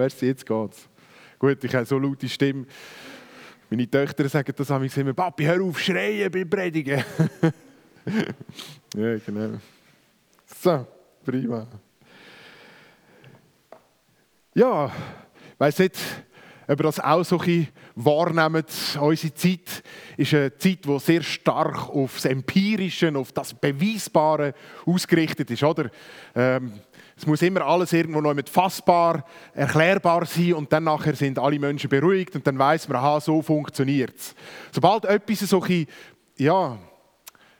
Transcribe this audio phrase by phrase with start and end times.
[0.00, 0.88] Merci, jetzt geht's.
[1.38, 2.64] Gut, ich habe so laute Stimme.
[3.68, 7.04] Meine Töchter sagen das habe ich immer, Papi, hör auf, schreien beim Predigen.
[8.96, 9.58] ja, genau.
[10.58, 10.86] So,
[11.22, 11.66] prima.
[14.54, 14.90] Ja,
[15.58, 15.98] weiss nicht,
[16.66, 18.98] ob ihr das auch so ein wahrnehmt.
[18.98, 19.82] Unsere Zeit
[20.16, 24.54] ist eine Zeit, die sehr stark auf das Empirische, auf das Beweisbare
[24.86, 25.62] ausgerichtet ist.
[25.62, 25.90] Oder?
[26.34, 26.72] Ähm,
[27.20, 31.58] es muss immer alles irgendwo noch mit fassbar, erklärbar sein und dann nachher sind alle
[31.58, 34.34] Menschen beruhigt und dann weiß man, aha, so funktioniert es.
[34.72, 35.86] Sobald etwas so ein
[36.38, 36.78] ja,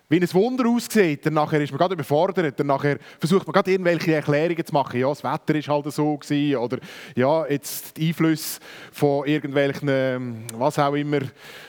[0.09, 3.71] wie ein Wunder aussieht, dann nachher ist man gerade überfordert, dann nachher versucht man gerade
[3.71, 4.99] irgendwelche Erklärungen zu machen.
[4.99, 6.79] Ja, das Wetter ist halt so gewesen, oder
[7.15, 8.61] ja, jetzt die Einflüsse
[8.93, 11.21] von irgendwelchen, ähm, was auch immer,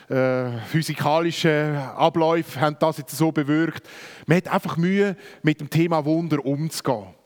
[0.08, 3.86] äh, physikalischen Abläufen haben das jetzt so bewirkt.
[4.24, 7.21] Man hat einfach Mühe, mit dem Thema Wunder umzugehen.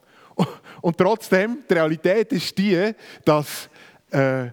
[0.80, 2.92] Und trotzdem, die Realität ist die,
[3.24, 3.68] dass
[4.10, 4.48] äh,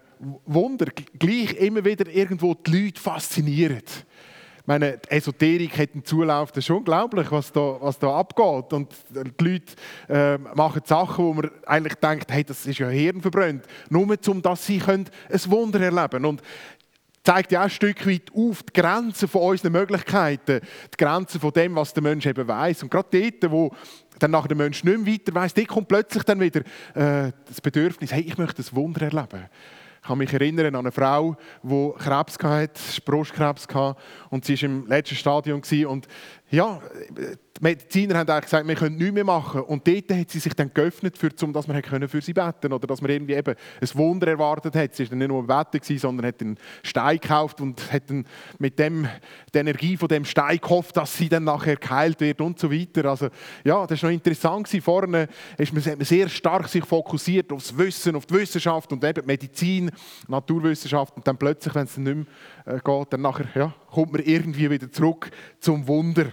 [0.45, 0.87] Wunder
[1.19, 3.83] gleich immer wieder irgendwo die Leute faszinieren
[4.65, 8.71] meine, die Esoterik hat einen Zulauf, das ist unglaublich, was da, was da abgeht.
[8.71, 9.73] Und die Leute
[10.07, 13.65] äh, machen Sachen, wo man eigentlich denkt, hey, das ist ja hirnverbrannt.
[13.89, 16.41] Nur um dass sie können ein Wunder erleben können.
[17.23, 20.59] Zeigt ja auch ein Stück weit auf die Grenzen von unseren Möglichkeiten,
[20.93, 22.83] die Grenzen von dem, was der Mensch eben weiß.
[22.83, 23.71] Und gerade dort, wo
[24.19, 26.61] dann nachher der Mensch nicht mehr weiter weiß, dort kommt plötzlich dann wieder
[26.93, 29.47] äh, das Bedürfnis, hey, ich möchte ein Wunder erleben.
[30.01, 32.73] Ich kann mich erinnern an eine Frau, die Krebs hatte,
[33.05, 33.97] Brustkrebs hatte
[34.29, 35.61] und sie war im letzten Stadium.
[35.87, 36.07] Und
[36.53, 39.61] ja, die Mediziner haben eigentlich gesagt, wir können nichts mehr machen.
[39.61, 42.75] Und dort hat sie sich dann geöffnet, für, um dass man für sie beten konnte.
[42.75, 44.93] Oder dass man irgendwie eben ein Wunder erwartet hat.
[44.93, 48.03] Sie war nicht nur ein Wetter, sondern hat einen Stein gekauft und hat
[48.59, 49.07] mit dem,
[49.51, 53.05] der Energie von dem Stein gehofft, dass sie dann nachher geheilt wird und so weiter.
[53.05, 53.29] Also
[53.63, 54.67] ja, das war noch interessant.
[54.67, 59.25] Vorne ist man sehr stark sich fokussiert auf das Wissen, auf die Wissenschaft und eben
[59.25, 59.89] Medizin,
[60.27, 61.15] Naturwissenschaft.
[61.15, 64.69] Und dann plötzlich, wenn es nicht mehr äh, geht, dann nachher, ja, kommt man irgendwie
[64.69, 66.27] wieder zurück zum Wunder.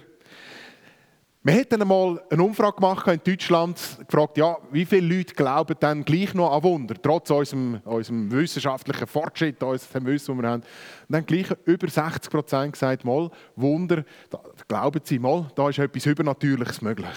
[1.42, 6.04] Wir hätten einmal eine Umfrage gemacht in Deutschland, gefragt, ja, wie viele Leute glauben dann
[6.04, 10.60] gleich noch an Wunder, trotz unserem, unserem wissenschaftlichen Fortschritt, unserem Wissen, das wir haben.
[10.60, 10.66] Und
[11.08, 16.04] dann gleich über 60 Prozent gesagt, mal, Wunder, da, glauben sie mal, da ist etwas
[16.04, 17.08] Übernatürliches möglich.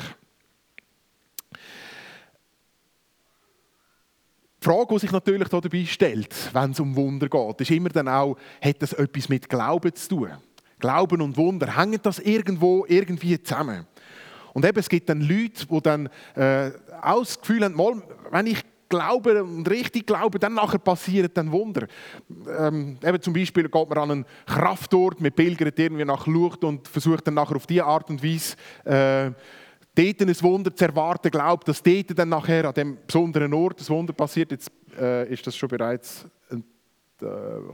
[4.62, 8.07] Die Frage, die sich natürlich dabei stellt, wenn es um Wunder geht, ist immer dann
[8.07, 10.31] auch, hat das etwas mit Glauben zu tun?
[10.79, 13.85] Glauben und Wunder, hängen das irgendwo irgendwie zusammen?
[14.53, 16.71] Und eben, es gibt dann Leute, die dann äh,
[17.01, 17.25] auch
[17.77, 21.87] haben, wenn ich glaube und richtig glaube, dann nachher passieren dann Wunder.
[22.59, 26.87] Ähm, eben zum Beispiel geht man an einen Kraftort, man pilgert irgendwie nach Lucht und
[26.87, 28.55] versucht dann nachher auf diese Art und Weise
[28.85, 29.31] äh,
[29.95, 33.89] dort ein Wunder zu erwarten, glaubt, dass dort dann nachher an dem besonderen Ort das
[33.89, 34.51] Wunder passiert.
[34.51, 36.57] Jetzt äh, ist das schon bereits, äh,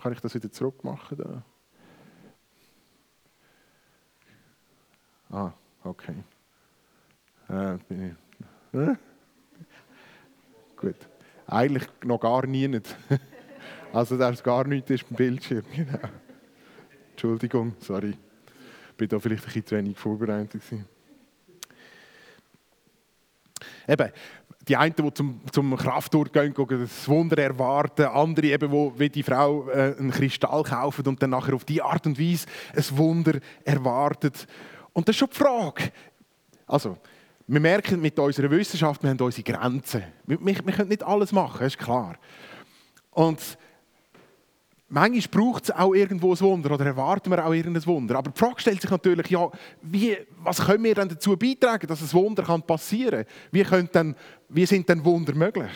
[0.02, 1.18] kann ich das wieder zurückmachen?
[1.18, 1.44] Da?
[5.32, 5.52] Ah,
[5.84, 6.16] okay.
[7.50, 8.16] Äh, bin
[8.74, 8.98] ich?
[10.76, 10.96] Gut.
[11.48, 12.96] Eigentlich noch gar nie nicht.
[13.92, 15.64] Also, dass gar nichts ist beim Bildschirm.
[15.76, 15.98] Genau.
[17.10, 18.16] Entschuldigung, sorry.
[18.92, 20.62] Ich bin da vielleicht ein bisschen zu wenig vorbereitet.
[23.88, 24.12] Eben,
[24.68, 29.24] die einen, die zum, zum Kraftort gehen, das Wunder erwarten, andere eben, wo wie die
[29.24, 32.46] Frau äh, einen Kristall kaufen und dann nachher auf die Art und Weise
[32.76, 34.46] ein Wunder erwartet.
[34.94, 35.92] Und das ist schon die Frage.
[36.68, 36.98] Also,
[37.52, 40.04] wir merken mit unserer Wissenschaft, wir haben unsere Grenzen.
[40.28, 42.16] Wir, wir, wir können nicht alles machen, ist klar.
[43.10, 43.40] Und
[44.88, 48.20] manchmal braucht es auch irgendwo ein Wunder oder erwarten wir auch irgendein Wunder.
[48.20, 49.50] Aber die Frage stellt sich natürlich, ja,
[49.82, 53.82] wie, was können wir dann dazu beitragen, dass ein Wunder kann passieren kann?
[53.82, 54.16] Wie, denn,
[54.50, 55.72] wie sind denn Wunder möglich?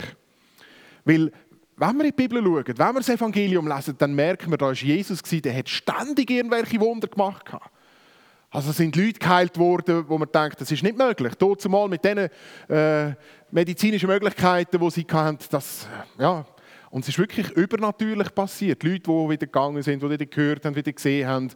[1.05, 1.31] Weil,
[1.75, 4.67] wenn wir in die Bibel schauen, wenn wir das Evangelium lesen, dann merken wir, da
[4.67, 7.45] war Jesus, der hat ständig irgendwelche Wunder gemacht.
[8.53, 11.33] Also sind Leute geheilt worden, wo man denkt, das ist nicht möglich.
[11.39, 12.29] Dort zumal mit diesen
[12.69, 13.15] äh,
[13.49, 15.87] medizinischen Möglichkeiten, die sie hatten, das,
[16.19, 16.45] ja,
[16.91, 18.83] und es ist wirklich übernatürlich passiert.
[18.83, 21.49] Leute, die wieder gegangen sind, die wieder gehört haben, wieder gesehen haben,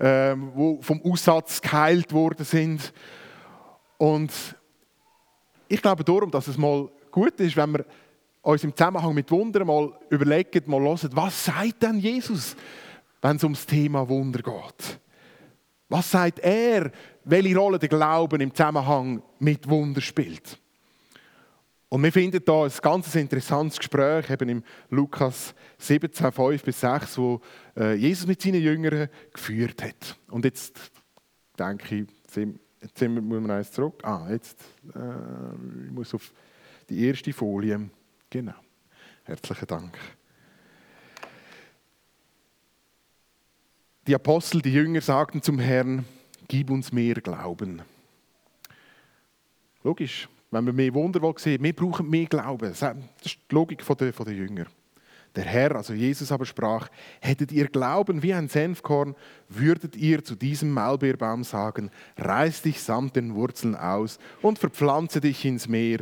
[0.00, 2.92] äh, die vom Aussatz geheilt worden sind.
[3.96, 4.32] Und
[5.68, 7.84] ich glaube darum, dass es mal gut ist, wenn wir
[8.42, 12.56] uns im Zusammenhang mit Wundern mal überlegen, mal hören, was sagt denn Jesus,
[13.22, 14.98] wenn es ums Thema Wunder geht.
[15.90, 16.92] Was sagt er,
[17.24, 20.58] welche Rolle der Glauben im Zusammenhang mit Wunder spielt?
[21.88, 27.18] Und wir finden da ein ganz interessantes Gespräch eben im Lukas 17, 5 bis 6,
[27.18, 27.40] wo
[27.76, 30.16] äh, Jesus mit seinen Jüngern geführt hat.
[30.28, 30.92] Und jetzt
[31.58, 32.06] denke ich,
[32.80, 34.00] jetzt müssen wir eins zurück.
[34.04, 34.60] Ah, jetzt
[34.94, 36.32] äh, ich muss auf
[36.88, 37.90] die erste Folie.
[38.30, 38.54] Genau.
[39.24, 39.98] Herzlichen Dank.
[44.10, 46.04] Die Apostel, die Jünger sagten zum Herrn,
[46.48, 47.80] gib uns mehr Glauben.
[49.84, 52.74] Logisch, wenn wir mehr Wunder sehen wir brauchen mehr Glauben.
[52.76, 54.66] Das ist die Logik der, der Jünger.
[55.36, 56.88] Der Herr, also Jesus aber sprach,
[57.20, 59.14] hättet ihr Glauben wie ein Senfkorn,
[59.48, 65.44] würdet ihr zu diesem Maulbeerbaum sagen, reiß dich samt den Wurzeln aus und verpflanze dich
[65.44, 66.00] ins Meer,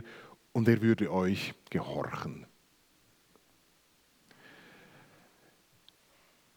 [0.52, 2.47] und er würde euch gehorchen.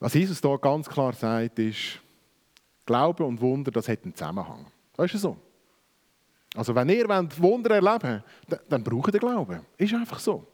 [0.02, 2.00] Was Jesus da ganz klar sagt, ist,
[2.84, 4.66] Glaube und Wunder, das hat einen Zusammenhang.
[4.96, 5.36] Das ist so.
[6.56, 9.60] Also wenn ihr Wunder erleben wollt, dann braucht ihr Glauben.
[9.76, 10.44] Ist einfach so.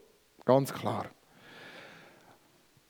[0.45, 1.07] Ganz klar.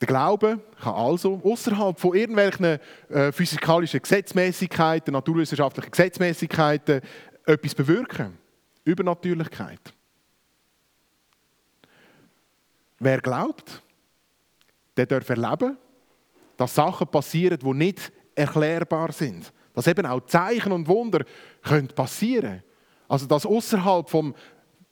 [0.02, 2.78] Der Glaube kann also außerhalb von irgendwelchen
[3.08, 7.00] äh, physikalischen Gesetzmäßigkeiten, naturwissenschaftlichen Gesetzmäßigkeiten
[7.46, 8.38] etwas bewirken.
[8.84, 9.94] Übernatürlichkeit.
[13.00, 13.82] Wer glaubt,
[14.98, 15.78] der darf erleben,
[16.60, 19.54] dass Sachen passieren, die nicht erklärbar sind.
[19.74, 21.24] Dass eben auch Zeichen und Wunder
[21.62, 22.64] können passieren
[23.08, 24.36] Also dass außerhalb von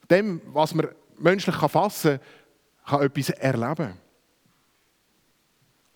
[0.10, 0.88] dem, was man
[1.18, 2.19] menschlich fassen
[2.86, 3.98] kann, kann etwas erleben.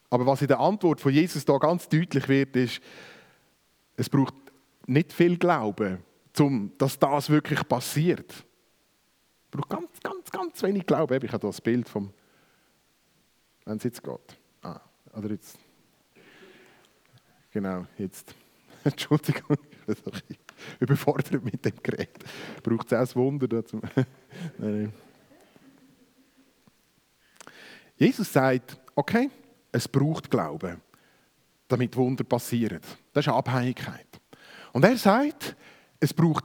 [0.09, 2.81] Aber was in der Antwort von Jesus da ganz deutlich wird, ist,
[3.95, 4.33] es braucht
[4.87, 5.99] nicht viel Glauben,
[6.37, 8.29] um dass das wirklich passiert.
[8.29, 11.13] Es braucht ganz, ganz, ganz wenig Glauben.
[11.23, 12.11] Ich habe hier das Bild vom,
[13.63, 14.40] wenn es jetzt geht.
[15.13, 15.57] Oder jetzt.
[17.51, 18.33] Genau, jetzt.
[18.83, 20.37] Entschuldigung, ich bin
[20.79, 22.23] überfordert mit dem Gerät.
[22.63, 23.81] Braucht es auch ein Wunder dazu?
[24.57, 24.93] nein.
[27.97, 29.29] Jesus sagt, okay,
[29.71, 30.81] es braucht Glauben,
[31.67, 32.79] damit Wunder passieren.
[33.13, 34.07] Das ist Abhängigkeit.
[34.73, 35.55] Und er sagt,
[35.99, 36.43] es braucht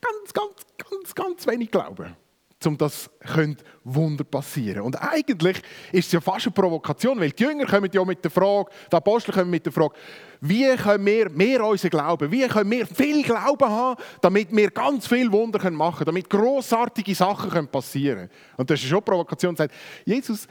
[0.00, 2.14] ganz, ganz, ganz, ganz wenig Glauben,
[2.64, 3.10] um das
[3.84, 5.58] Wunder passieren Und eigentlich
[5.92, 8.96] ist es ja fast eine Provokation, weil die Jünger kommen ja mit der Frage, die
[8.96, 9.94] Apostel kommen mit der Frage,
[10.40, 15.06] wie können wir mehr unseren Glauben, wie können wir viel Glauben haben, damit wir ganz
[15.06, 18.30] viel Wunder machen können, damit großartige Sachen passieren können.
[18.56, 19.54] Und das ist schon eine Provokation.
[19.54, 19.74] Sagt,
[20.04, 20.48] Jesus,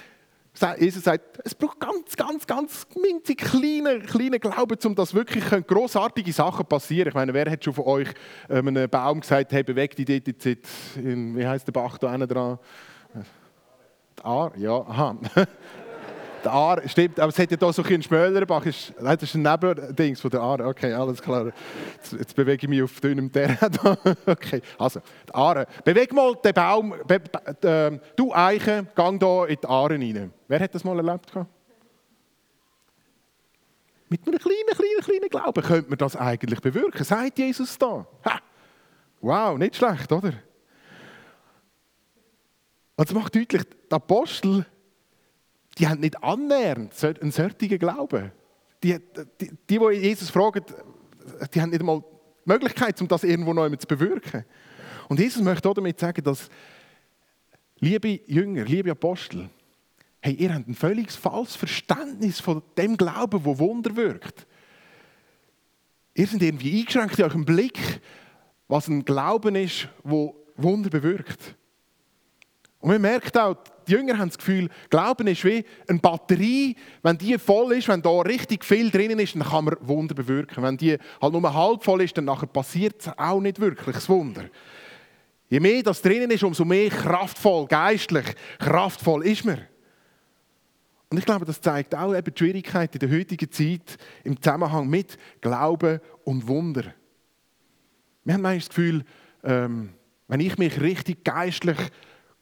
[0.80, 6.32] Jesus sagt, es braucht ganz, ganz, ganz minzig kleine, kleine Glauben, um dass wirklich großartige
[6.32, 7.10] Sachen passieren.
[7.10, 8.08] Ich meine, wer hat schon von euch
[8.50, 10.46] ähm, einen Baum gesagt, hey, bewegt die dort
[10.96, 12.58] in, wie heißt der Bach da dran?
[14.24, 14.58] Aar?
[14.58, 15.18] Ja, aha.
[16.46, 20.22] Der Aar, stimmt, aber es hat ja hier so ein Schmölerbach, das ist ein Nebendings
[20.22, 20.60] von der Aar.
[20.60, 21.52] Okay, alles klar.
[21.96, 23.58] Jetzt, jetzt, bewege ich mich auf dünnem Terrain.
[24.28, 25.66] okay, also, der Aare.
[25.84, 30.34] Beweg mal den Baum, be, be, äh, du Eiche, gang hier in die Aare rein.
[30.48, 31.34] Wer hat das mal erlebt?
[34.08, 38.06] Mit einem kleinen, kleinen, kleinen Glauben könnte man das eigentlich bewirken, sagt Jesus da.
[38.24, 38.40] Ha.
[39.20, 40.34] Wow, nicht schlecht, oder?
[42.98, 44.68] Und es macht deutlich, die Apostel
[45.78, 48.32] die haben nicht annähernd einen solchen Glauben.
[48.84, 48.98] Die,
[49.40, 50.64] die, die, die Jesus fragen,
[51.54, 54.46] die haben nicht einmal die Möglichkeit, um das irgendwo noch zu bewirken.
[55.10, 56.50] Und Jesus möchte damit sagen, dass,
[57.80, 59.50] liebe Jünger, liebe Apostel,
[60.22, 64.48] hey, ihr habt ein völlig falsches Verständnis von dem Glauben, wo Wunder wirkt.
[66.14, 67.80] Ihr seid irgendwie eingeschränkt in eurem Blick,
[68.68, 71.56] was ein Glauben ist, wo Wunder bewirkt.
[72.86, 76.76] Und man merkt auch, die Jünger haben das Gefühl, Glauben ist wie eine Batterie.
[77.02, 80.64] Wenn die voll ist, wenn da richtig viel drin ist, dann kann man Wunder bewirken.
[80.64, 84.44] Wenn die halt nur halb voll ist, dann passiert es auch nicht wirklich das Wunder.
[85.50, 89.62] Je mehr das drinnen ist, umso mehr kraftvoll, geistlich, kraftvoll ist man.
[91.10, 94.88] Und ich glaube, das zeigt auch eben die Schwierigkeit in der heutigen Zeit im Zusammenhang
[94.88, 96.94] mit Glauben und Wunder.
[98.26, 99.04] Wir haben manchmal das Gefühl,
[99.44, 99.90] ähm,
[100.28, 101.78] wenn ich mich richtig geistlich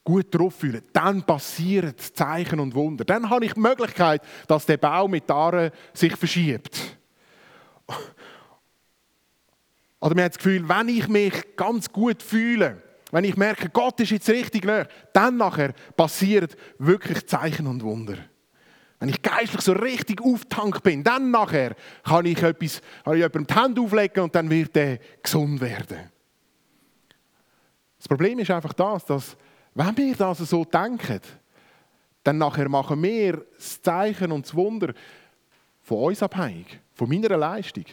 [0.04, 3.06] gut drauf fühlen, dann passieren Zeichen und Wunder.
[3.06, 6.98] Dann habe ich die Möglichkeit, dass der Baum mit Aare sich verschiebt.
[10.00, 12.82] Oder man hat das Gefühl, wenn ich mich ganz gut fühle,
[13.12, 18.18] wenn ich merke, Gott ist jetzt richtig nah, dann nachher passieren wirklich Zeichen und Wunder.
[19.00, 23.48] Wenn ich geistlich so richtig auftankt bin, dann nachher kann ich, etwas, kann ich jemandem
[23.48, 26.10] die Hände auflegen und dann wird er gesund werden.
[27.98, 29.38] Das Problem ist einfach das, dass
[29.76, 31.20] wenn wir das so denken,
[32.24, 34.94] dann nachher machen wir das Zeichen und das Wunder
[35.82, 37.86] von uns abhängig, von meiner Leistung,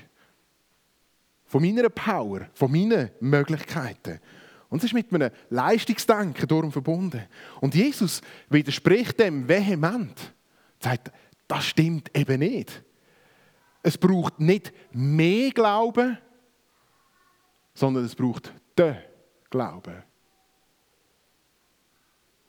[1.47, 4.21] von meiner Power, von meinen Möglichkeiten.
[4.69, 7.27] Und es ist mit einem Leistungsdenken darum verbunden.
[7.61, 10.33] Und Jesus widerspricht dem vehement.
[10.81, 11.11] Er sagt,
[11.49, 12.85] das stimmt eben nicht.
[13.83, 16.19] Es braucht nicht mehr Glauben,
[17.75, 18.97] sondern es braucht den
[19.51, 20.05] Glauben.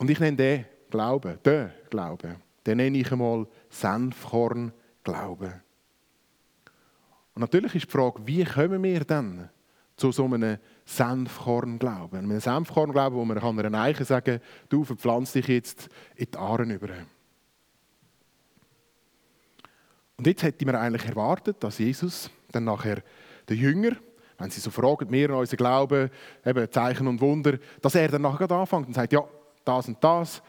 [0.02, 2.34] Und ich nenne den Glauben, der Glaube,
[2.66, 5.52] den nenne ich einmal Senfkorn-Glauben.
[7.34, 9.48] Und natürlich ist die Frage, wie kommen wir dann
[9.94, 12.18] zu so einem Senfkorn-Glauben?
[12.18, 16.70] Einem Senfkorn-Glauben, wo man einer Eiche sagen kann, du verpflanzt dich jetzt in die Aaren
[16.72, 16.88] über.
[20.16, 23.04] Und jetzt hätte man eigentlich erwartet, dass Jesus dann nachher
[23.48, 23.92] den Jünger,
[24.36, 26.10] wenn sie so fragen, wir an unseren Glauben,
[26.44, 29.24] eben Zeichen und Wunder, dass er dann nachher anfängt und sagt, ja,
[29.64, 30.42] das und das.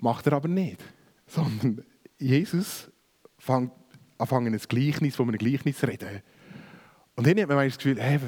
[0.00, 0.82] Macht er aber nicht.
[1.26, 1.84] Sondern
[2.18, 2.90] Jesus
[3.38, 3.72] fängt
[4.18, 6.22] anfangen, ein Gleichnis von einem Gleichnis zu reden.
[7.16, 8.20] Und dann hat man das Gefühl, hey,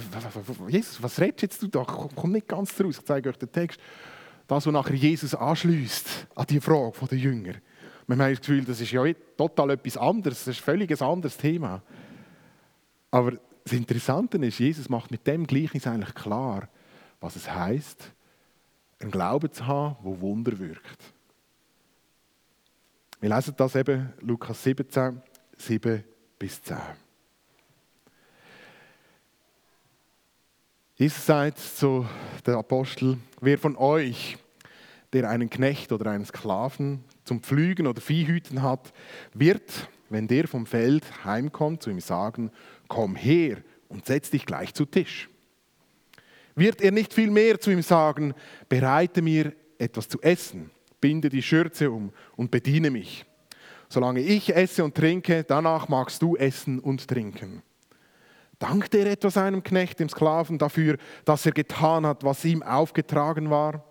[0.68, 1.84] Jesus, was redest jetzt du da?
[1.84, 2.98] Komm nicht ganz raus.
[2.98, 3.78] Ich zeige euch den Text.
[4.46, 7.54] Das, was nachher Jesus anschließt an die Frage der Jünger.
[8.06, 9.04] Man hat das Gefühl, das ist ja
[9.36, 10.44] total etwas anderes.
[10.44, 11.82] Das ist ein völlig anderes Thema.
[13.10, 13.32] Aber
[13.62, 16.70] das Interessante ist, Jesus macht mit dem Gleichnis eigentlich klar,
[17.20, 18.12] was es heißt,
[19.00, 21.14] einen Glauben zu haben, wo Wunder wirkt.
[23.20, 25.20] Wir lesen das eben, Lukas 17,
[25.56, 26.04] 7
[26.38, 26.76] bis 10.
[30.94, 32.06] Jesus sagt zu
[32.46, 34.36] den Apostel, wer von euch,
[35.12, 38.92] der einen Knecht oder einen Sklaven zum Pflügen oder Viehhüten hat,
[39.32, 42.50] wird, wenn der vom Feld heimkommt, zu ihm sagen,
[42.88, 45.28] komm her und setz dich gleich zu Tisch.
[46.58, 48.34] Wird er nicht viel mehr zu ihm sagen,
[48.68, 53.24] bereite mir etwas zu essen, binde die Schürze um und bediene mich.
[53.88, 57.62] Solange ich esse und trinke, danach magst du essen und trinken.
[58.58, 63.50] Dankt er etwa seinem Knecht, dem Sklaven, dafür, dass er getan hat, was ihm aufgetragen
[63.50, 63.84] war?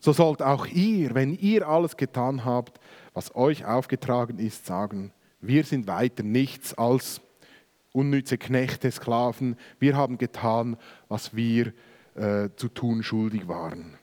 [0.00, 2.80] So sollt auch ihr, wenn ihr alles getan habt,
[3.12, 7.20] was euch aufgetragen ist, sagen, wir sind weiter nichts als
[7.96, 10.76] unnütze Knechte, Sklaven, wir haben getan,
[11.08, 11.72] was wir
[12.14, 13.96] äh, zu tun schuldig waren.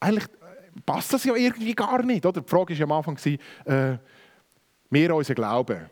[0.00, 0.26] Eigentlich
[0.84, 2.26] passt das ja irgendwie gar nicht.
[2.26, 2.42] Oder?
[2.42, 3.18] Die Frage war am Anfang,
[3.64, 3.98] äh,
[4.90, 5.90] wir unser Glauben.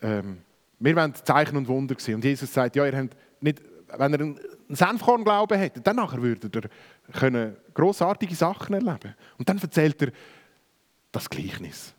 [0.00, 0.42] Ähm,
[0.78, 2.16] wir wollen Zeichen und Wunder sehen.
[2.16, 3.60] Und Jesus sagt, ja, ihr habt nicht,
[3.96, 10.00] wenn ihr einen Senfkorn-Glauben hättet, dann nachher würdet ihr grossartige Sachen erleben Und dann erzählt
[10.02, 10.12] er
[11.10, 11.94] das Gleichnis.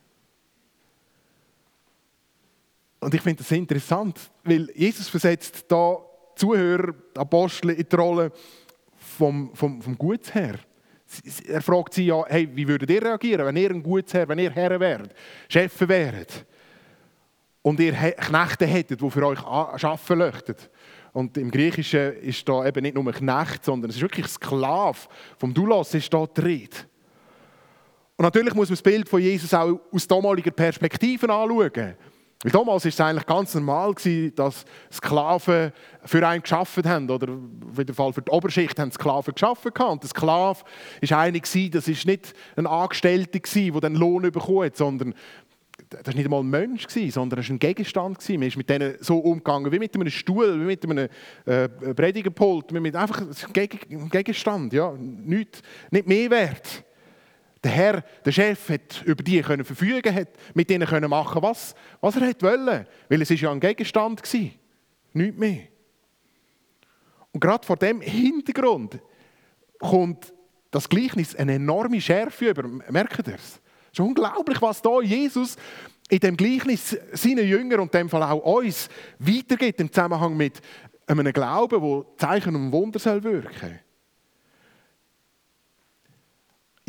[3.00, 5.96] Und ich finde das interessant, weil Jesus versetzt da
[6.36, 8.32] Zuhörer, Apostel in die Rolle
[8.96, 10.58] vom, vom, vom Gutsherr.
[11.48, 14.50] Er fragt sie ja, hey, wie würdet ihr reagieren, wenn ihr ein Gutsherr, wenn ihr
[14.50, 15.12] Herr wäret,
[15.48, 16.46] Chef wäret
[17.62, 20.54] und ihr Knechte hättet, die für euch arbeiten möchten.
[21.12, 24.98] Und im Griechischen ist da eben nicht nur Knecht, sondern es ist wirklich Sklave.
[25.38, 26.68] Vom Doulos ist da die.
[28.16, 31.96] Und natürlich muss man das Bild von Jesus auch aus damaliger Perspektive anschauen.
[32.42, 33.94] Weil damals war es eigentlich ganz normal,
[34.34, 35.72] dass Sklaven
[36.04, 37.10] für einen geschaffen haben.
[37.10, 39.70] Oder in dem Fall für die Oberschicht haben Sklaven geschaffen.
[39.72, 40.60] Und der Sklave
[41.02, 45.14] war einer, das war nicht ein Angestellter, der den Lohn bekommen hat, sondern
[45.90, 48.28] das war nicht einmal ein Mensch, sondern es war ein Gegenstand.
[48.28, 51.08] Man ist mit denen so umgegangen wie mit einem Stuhl, wie mit einem
[51.44, 52.72] äh, Predigerpult.
[52.94, 56.84] Einfach ein Gegenstand, ja, nicht, nicht mehr wert.
[57.62, 61.74] Der Herr, der Chef, hat über die können verfügen, hat mit ihnen können machen, was,
[62.00, 62.86] was er wollte.
[63.08, 64.50] Weil es ist ja ein Gegenstand war.
[65.12, 65.62] Nichts mehr.
[67.32, 68.98] Und gerade vor dem Hintergrund
[69.78, 70.32] kommt
[70.70, 72.66] das Gleichnis eine enorme Schärfe über.
[72.90, 73.60] Merkt ihr es?
[73.92, 75.56] Es ist unglaublich, was da Jesus
[76.08, 78.88] in dem Gleichnis seinen Jüngern und dem Fall auch uns
[79.18, 80.60] weitergibt im Zusammenhang mit
[81.06, 83.80] einem Glauben, wo Zeichen und Wunder soll wirken soll.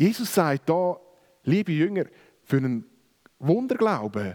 [0.02, 0.96] Jesus sagt da,
[1.44, 2.06] liebe Jünger,
[2.42, 2.84] für einen
[3.38, 4.34] Wunderglauben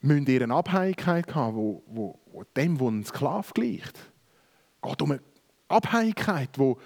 [0.00, 3.96] müsst ihr eine Abhängigkeit haben, wo, wo, wo dem, wo ein Sklave gleicht.
[3.96, 5.20] Es geht um eine
[5.68, 6.76] Abhängigkeit, wo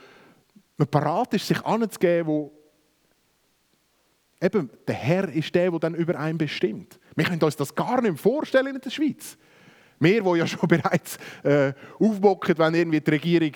[0.77, 2.53] man parat ist, sich anzugeben, wo
[4.39, 7.00] eben der Herr ist der, der dann über einen bestimmt.
[7.17, 9.39] Wir können uns das gar nicht vorstellen in der Schweiz.
[10.00, 13.52] Wir, die ja schon bereits äh, aufbocken, wenn irgendwie die Regierung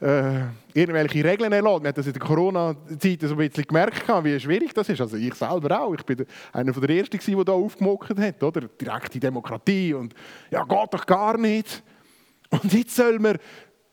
[0.00, 1.82] äh, irgendwelche Regeln erlaubt.
[1.82, 5.00] Wir haben das in der Corona-Zeit so ein bisschen gemerkt, wie schwierig das ist.
[5.00, 5.94] Also ich selber auch.
[5.94, 8.42] Ich bin einer der Ersten, der da aufgemockt hat.
[8.42, 8.68] Oder?
[8.68, 10.14] Direkte Demokratie und
[10.50, 11.82] ja, geht doch gar nicht.
[12.50, 13.38] Und jetzt soll man,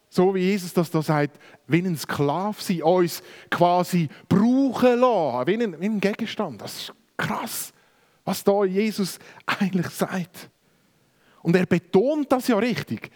[0.09, 5.63] so wie Jesus das da sagt, wie ein Sklave sein, uns quasi brauchen lassen, wie
[5.63, 6.61] ein, wie ein Gegenstand.
[6.61, 7.73] Das ist krass,
[8.23, 10.49] was da Jesus eigentlich sagt.
[11.45, 13.11] Und er betont das ja richtig.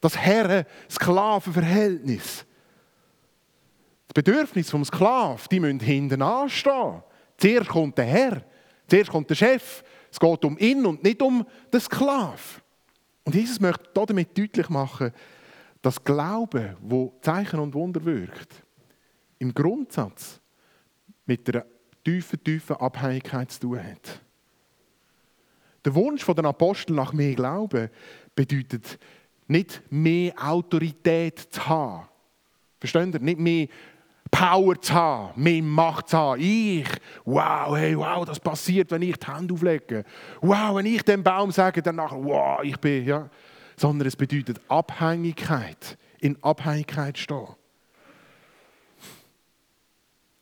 [0.00, 2.46] Das Herren-Sklaven-Verhältnis.
[4.08, 7.02] Das Bedürfnis vom Sklaven, die müssen hinten anstehen.
[7.36, 8.42] Zuerst kommt der Herr,
[8.88, 9.84] zuerst kommt der Chef.
[10.10, 12.62] Es geht um ihn und nicht um den Sklaven.
[13.24, 15.12] Und Jesus möchte damit deutlich machen,
[15.82, 18.64] dass Glaube, wo Zeichen und Wunder wirkt,
[19.38, 20.40] im Grundsatz
[21.26, 21.66] mit einer
[22.02, 24.23] tiefen, tiefen Abhängigkeit zu tun hat.
[25.84, 27.90] Der Wunsch der Apostel nach mehr Glauben
[28.34, 28.98] bedeutet
[29.46, 32.08] nicht mehr Autorität zu haben.
[32.80, 33.20] Versteht ihr?
[33.20, 33.68] Nicht mehr
[34.30, 36.40] Power zu haben, mehr Macht zu haben.
[36.40, 36.88] Ich,
[37.24, 40.04] wow, hey, wow, das passiert, wenn ich die Hände auflege.
[40.40, 43.28] Wow, wenn ich dem Baum sage, dann nachher, wow, ich bin, ja.
[43.76, 47.46] Sondern es bedeutet Abhängigkeit, in Abhängigkeit stehen.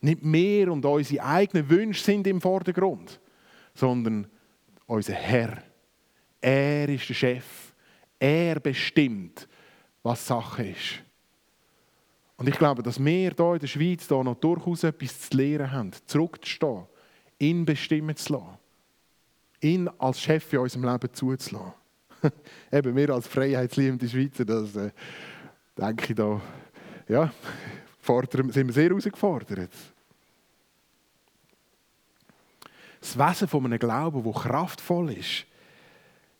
[0.00, 3.20] Nicht mehr und unsere eigenen Wünsche sind im Vordergrund,
[3.74, 4.26] sondern
[4.86, 5.62] unser Herr.
[6.40, 7.72] Er ist der Chef.
[8.18, 9.48] Er bestimmt,
[10.02, 11.02] was Sache ist.
[12.36, 15.70] Und ich glaube, dass wir hier in der Schweiz hier noch durchaus etwas zu lernen
[15.70, 16.86] haben, zurückzustehen,
[17.38, 18.58] ihn bestimmen zu lassen,
[19.60, 21.72] ihn als Chef in unserem Leben zuzulassen.
[22.72, 24.90] Eben wir als freiheitsliebende Schweizer, das äh,
[25.78, 26.40] denke ich da,
[27.08, 27.32] ja,
[28.50, 29.70] sind wir sehr herausgefordert.
[33.02, 35.44] Das Wesen von einem Glauben, der kraftvoll ist,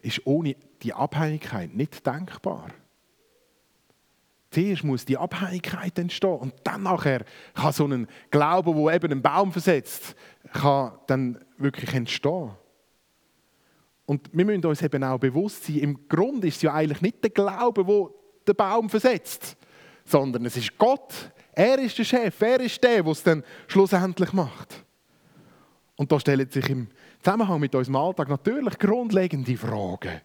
[0.00, 2.68] ist ohne die Abhängigkeit nicht denkbar.
[4.50, 9.22] Zuerst muss die Abhängigkeit entstehen und dann nachher kann so ein Glaube, wo eben einen
[9.22, 10.14] Baum versetzt,
[10.52, 12.52] kann dann wirklich entstehen.
[14.06, 17.24] Und wir müssen uns eben auch bewusst sein, im Grunde ist es ja eigentlich nicht
[17.24, 18.14] der Glaube, wo
[18.46, 19.56] den Baum versetzt,
[20.04, 21.32] sondern es ist Gott.
[21.54, 24.84] Er ist der Chef, er ist der, der es dann schlussendlich macht.
[25.96, 26.88] Und da stellen sich im
[27.20, 30.20] Zusammenhang mit unserem Alltag natürlich grundlegende Fragen.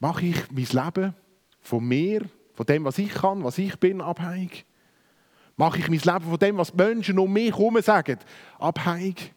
[0.00, 1.14] Mache ich mein Leben
[1.60, 2.22] von mir,
[2.54, 4.64] von dem, was ich kann, was ich bin, abhängig?
[5.56, 8.18] Mache ich mein Leben von dem, was die Menschen um mich herum sagen,
[8.58, 9.32] abhängig?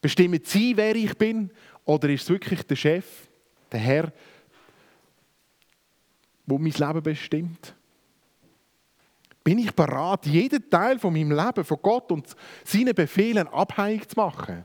[0.00, 1.50] Bestimmen sie, wer ich bin?
[1.84, 3.28] Oder ist es wirklich der Chef,
[3.70, 4.12] der Herr,
[6.46, 7.75] der mein Leben bestimmt?
[9.46, 12.34] Bin ich bereit, jeden Teil von meinem Leben von Gott und
[12.64, 14.64] seinen Befehlen abhängig zu machen?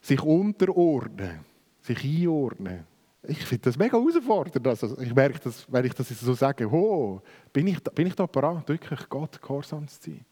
[0.00, 1.44] Sich unterordnen
[1.86, 2.86] sich einordnen.
[3.22, 4.66] Ich finde das mega herausfordernd.
[4.66, 7.20] Also ich merke, dass, wenn ich das so sage, oh,
[7.52, 10.24] bin ich, bin ich da bereit, wirklich Gott gehorsam zu sein?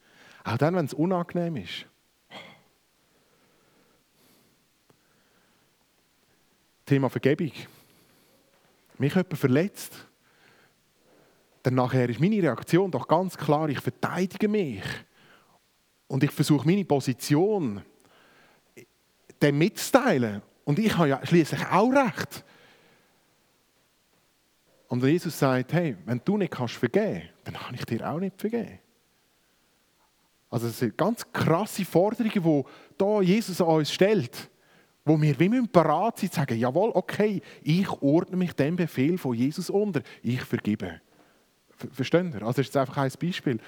[0.45, 1.87] Auch dann, wenn es unangenehm ist.
[6.87, 7.53] Thema Vergebung.
[8.99, 10.07] Mich jemand verletzt,
[11.65, 14.83] dann nachher ist meine Reaktion doch ganz klar, ich verteidige mich.
[16.07, 17.83] Und ich versuche meine Position
[19.41, 22.45] dem mitzuteilen und ich habe ja schließlich auch recht.
[24.89, 28.39] Und Jesus sagt, hey, wenn du nicht kannst vergeben, dann kann ich dir auch nicht
[28.39, 28.79] vergeben.
[30.51, 32.65] Also das sind ganz krasse Forderungen, die
[32.99, 34.51] da Jesus an uns stellt,
[35.07, 39.35] wo wir wie bereit sind zu sagen, jawohl, okay, ich ordne mich dem Befehl von
[39.35, 41.01] Jesus unter, ich vergebe.
[41.93, 42.43] Verstehen ihr?
[42.43, 43.59] Also das ist einfach ein Beispiel.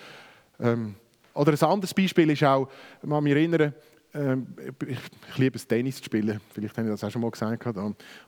[0.60, 0.94] Ähm,
[1.34, 2.68] oder ein anderes Beispiel ist auch,
[3.02, 3.74] ich kann mich erinnern,
[4.14, 4.46] ähm,
[4.86, 4.98] ich,
[5.30, 6.40] ich, liebe es, Tennis zu spielen.
[6.52, 7.66] Vielleicht habe ich das auch schon mal gesagt.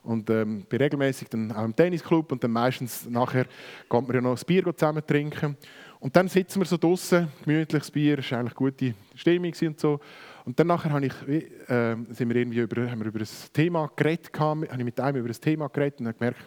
[0.03, 4.21] Und ähm, bin regelmäßig dann auch im Tennisclub und dann meistens nachher geht man ja
[4.21, 5.57] noch ein Bier zusammen trinken.
[5.99, 9.99] Und dann sitzen wir so draußen, gemütliches Bier, war eigentlich eine gute Stimmung und so.
[10.49, 11.13] Und dann nachher habe ich,
[11.69, 15.17] äh, sind wir irgendwie über, haben wir über ein Thema geredet, habe ich mit einem
[15.17, 16.43] über ein Thema geredet und habe gemerkt,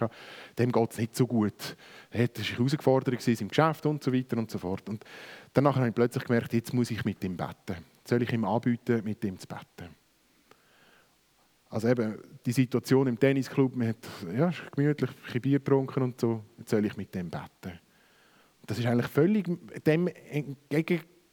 [0.58, 1.76] dem geht es nicht so gut.
[2.10, 4.88] Er war herausgefordert im Geschäft und so weiter und so fort.
[4.88, 5.04] Und
[5.52, 9.04] dann habe ich plötzlich gemerkt, jetzt muss ich mit ihm beten soll ich ihm anbieten,
[9.04, 9.94] mit ihm zu beten.
[11.70, 16.42] Also eben die Situation im Tennisclub, man hat ja, gemütlich ein Bier getrunken und so,
[16.58, 17.78] jetzt soll ich mit dem beten.
[18.66, 19.48] Das ist eigentlich völlig
[19.86, 20.08] dem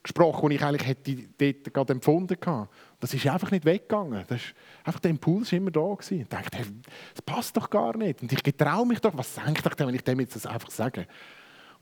[0.00, 2.68] entgegengesprochen, was ich eigentlich hätte dort gerade empfunden hatte.
[2.98, 4.24] Das ist einfach nicht weggegangen.
[4.28, 5.80] Das ist, einfach der Impuls war immer da.
[5.80, 6.20] Gewesen.
[6.20, 6.66] Ich dachte, hey,
[7.12, 8.22] das passt doch gar nicht.
[8.22, 10.70] Und ich getraue mich doch, was denkt ich denn, wenn ich dem jetzt das einfach
[10.70, 11.06] sage?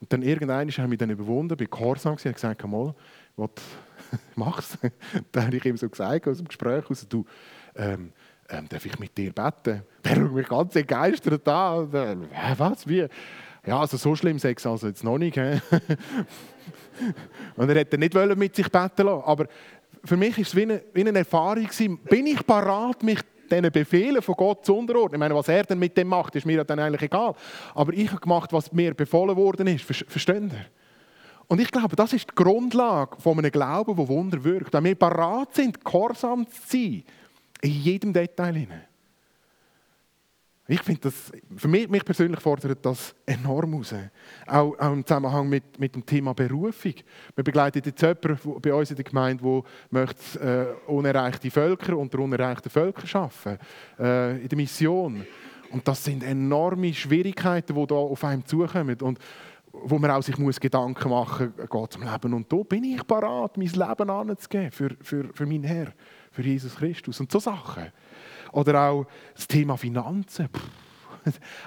[0.01, 2.95] Und dann irgendwann habe ich mich dann überwunden, bin gehorsam und gesagt, mal,
[4.37, 4.79] mach's.
[5.33, 7.25] dann habe ich ihm so gesagt aus dem Gespräch raus, du,
[7.75, 8.13] ähm,
[8.49, 9.83] ähm, darf ich mit dir beten?
[10.05, 11.93] Der schaut mich ganz begeistert an.
[11.93, 12.17] Äh,
[12.57, 13.07] was, wie?
[13.69, 15.37] Ja, also so schlimm sei es also jetzt noch nicht.
[17.57, 19.23] und er hätte nicht mit sich beten lassen.
[19.27, 19.47] Aber
[20.05, 21.99] für mich ist es wie eine, wie eine Erfahrung gewesen.
[21.99, 25.17] Bin ich parat, mich diesen Befehlen von Gott zu unterordnen?
[25.17, 27.35] Ich meine, was er dann mit dem macht, ist mir dann eigentlich egal.
[27.75, 29.85] Aber ich habe gemacht, was mir befohlen worden ist.
[29.85, 30.65] Verstehen ihr?
[31.47, 34.73] Und ich glaube, das ist die Grundlage von einem Glauben, der Wunder wirkt.
[34.73, 37.05] Wenn wir bereit sind, gehorsam zu sein,
[37.61, 38.88] in jedem Detail hinein.
[40.71, 43.95] Ich finde das, für mich, mich, persönlich fordert das enorm raus.
[44.47, 46.93] Auch, auch, im Zusammenhang mit, mit dem Thema Berufung.
[47.35, 52.19] Wir begleiten jetzt jemanden bei uns in der Gemeinde, der möchte, äh, unerreichte Völker unter
[52.19, 53.65] unerreichten Völkern arbeiten
[53.99, 55.25] äh, in der Mission.
[55.71, 59.01] Und das sind enorme Schwierigkeiten, die da auf einem zukommen.
[59.01, 59.19] Und
[59.73, 63.07] wo man auch sich muss Gedanken machen muss, geht zum Leben und da bin ich
[63.07, 65.93] parat, mein Leben anzugeben für, für, für meinen Herr,
[66.31, 67.85] für Jesus Christus und so Sachen.
[68.53, 70.49] Oder auch das Thema Finanzen.
[70.49, 70.69] Pff,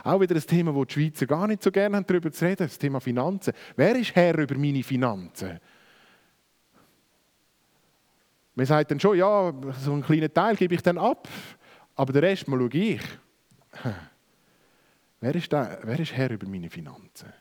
[0.03, 2.67] auch wieder ein Thema, wo die Schweizer gar nicht so gerne haben, darüber zu reden,
[2.67, 3.53] das Thema Finanzen.
[3.75, 5.59] Wer ist Herr über meine Finanzen?
[8.55, 11.27] Man sagt dann schon, ja, so einen kleinen Teil gebe ich dann ab,
[11.95, 13.01] aber den Rest mal schaue ich.
[15.23, 17.31] Wer ist, der, wer ist Herr über meine Finanzen?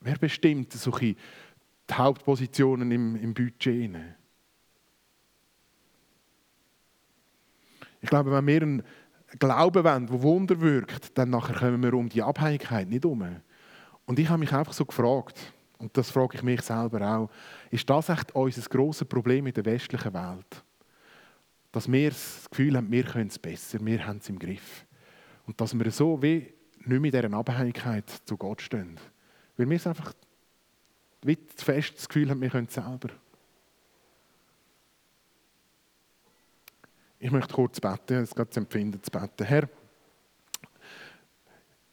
[0.00, 1.16] Wer bestimmt solche
[1.88, 3.90] die Hauptpositionen im, im Budget?
[8.06, 8.82] Ich glaube, wenn wir einen
[9.40, 13.24] Glauben wollen, der Wunder wirkt, dann nachher kommen wir um die Abhängigkeit nicht um.
[14.04, 17.30] Und ich habe mich einfach so gefragt, und das frage ich mich selber auch,
[17.72, 20.64] ist das echt unser grosses Problem in der westlichen Welt?
[21.72, 24.86] Dass wir das Gefühl haben, wir können es besser, wir haben es im Griff.
[25.44, 29.00] Und dass wir so wie nicht in dieser Abhängigkeit zu Gott stehen.
[29.56, 30.12] Weil wir einfach
[31.22, 33.08] wie fest das Gefühl haben, wir können es selber.
[37.18, 39.44] Ich möchte kurz beten, es geht zu empfinden zu beten.
[39.44, 39.68] Herr,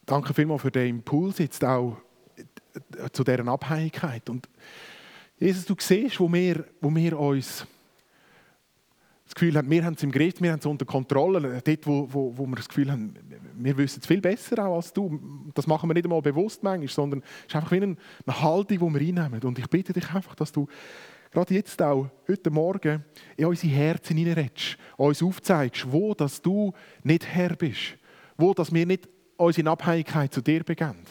[0.06, 1.98] danke vielmals für den Impuls jetzt auch
[3.14, 4.30] zu deren Abhängigkeit.
[4.30, 4.50] Und
[5.40, 7.66] Jesus, du siehst, wo wir, wo wir uns
[9.24, 11.62] das Gefühl haben, wir haben es im Griff, wir haben es unter Kontrolle.
[11.64, 13.14] Dort, wo, wo, wo wir das Gefühl haben,
[13.56, 15.22] wir wissen es viel besser auch als du.
[15.54, 18.94] Das machen wir nicht einmal bewusst manchmal, sondern es ist einfach wie eine, eine Haltung,
[18.94, 19.42] die wir einnehmen.
[19.44, 20.68] Und ich bitte dich einfach, dass du
[21.34, 23.04] gerade jetzt auch, heute Morgen,
[23.36, 26.72] in unsere Herzen hineinredest, uns aufzeigst, wo dass du
[27.04, 27.98] nicht Herr bist,
[28.38, 31.06] wo dass wir nicht unsere Abhängigkeit zu dir beginnen.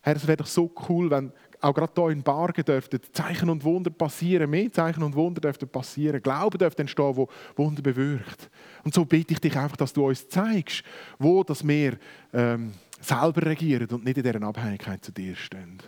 [0.00, 3.62] Herr, es wäre doch so cool, wenn auch gerade hier in Bargen dürften Zeichen und
[3.64, 8.50] Wunder passieren, mehr Zeichen und Wunder dürften passieren, Glauben dürfte entstehen, wo Wunder bewirkt.
[8.82, 10.82] Und so bitte ich dich einfach, dass du uns zeigst,
[11.18, 11.98] wo dass wir
[12.32, 15.82] ähm, selber regieren und nicht in dieser Abhängigkeit zu dir stehen.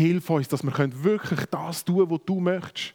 [0.00, 2.94] Hilf uns, dass wir wirklich das tun können, was du möchtest.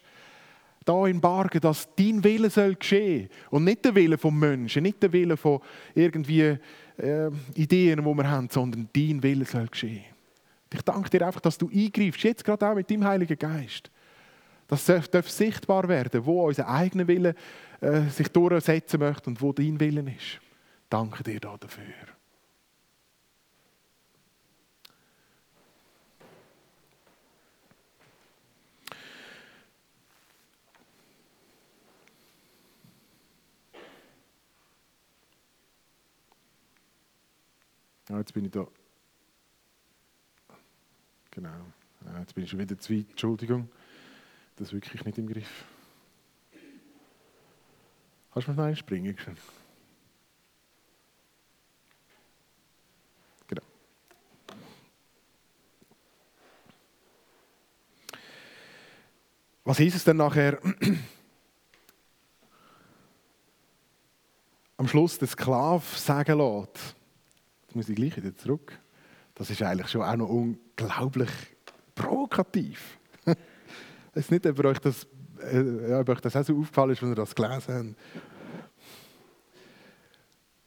[0.84, 5.02] Da in Bargen, dass dein Wille soll geschehen und nicht der Wille vom Menschen, nicht
[5.02, 5.60] der Wille von
[5.94, 10.04] irgendwie äh, Ideen, die wir haben, sondern dein Wille soll geschehen.
[10.72, 13.90] Ich danke dir einfach, dass du eingreifst, jetzt gerade auch mit deinem Heiligen Geist.
[14.68, 17.34] Das darf sichtbar werden, wo unser eigener Wille
[17.80, 20.40] äh, sich durchsetzen möchte und wo dein Willen ist.
[20.88, 22.15] Danke dir dafür.
[38.08, 38.66] Ja, jetzt bin ich da
[41.36, 41.50] Genau.
[42.06, 43.10] Ja, jetzt bin ich schon wieder zu weit.
[43.10, 43.68] Entschuldigung.
[44.56, 45.66] Das ist wirklich nicht im Griff.
[48.32, 49.14] Kannst du mal springen?
[53.46, 53.62] Genau.
[59.64, 60.58] Was ist es denn nachher?
[64.78, 66.96] Am Schluss der Sklave sagen lässt.
[67.76, 68.72] Muss ich gleich wieder zurück.
[69.34, 71.28] Das ist eigentlich schon auch noch unglaublich
[71.94, 72.98] provokativ.
[73.26, 73.36] ich
[74.14, 75.06] weiß nicht, ob euch das,
[75.42, 77.94] äh, ob euch das auch so aufgefallen ist, wenn ihr das gelesen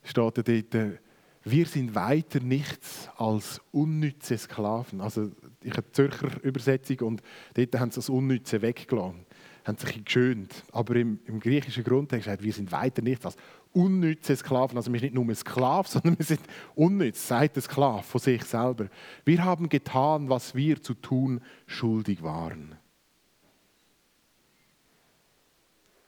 [0.03, 0.07] habt.
[0.07, 0.99] Steht da dort,
[1.45, 5.01] wir sind weiter nichts als unnütze Sklaven.
[5.01, 5.31] Also
[5.63, 7.23] ich habe die Zürcher Übersetzung und
[7.55, 9.25] dort haben sie das Unnütze weggelassen
[9.69, 10.63] haben sich geschönt.
[10.71, 13.37] Aber im, im griechischen Grundtext sagt, wir sind weiter nichts als
[13.71, 14.77] unnütze Sklaven.
[14.77, 16.41] Also wir sind nicht nur Sklaven, sondern wir sind
[16.75, 18.87] unnütz, sagt der Sklave von sich selber.
[19.25, 22.75] Wir haben getan, was wir zu tun schuldig waren.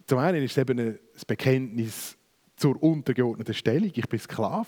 [0.07, 2.17] Zum einen ist es eben ein Bekenntnis
[2.57, 4.67] zur untergeordneten Stellung, ich bin Sklave.